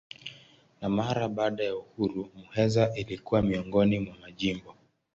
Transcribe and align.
Na 0.81 0.89
mara 0.89 1.29
baada 1.29 1.63
ya 1.63 1.75
uhuru 1.75 2.29
Muheza 2.35 2.93
ilikuwa 2.95 3.41
miongoni 3.41 3.99
mwa 3.99 4.17
majimbo. 4.17 4.75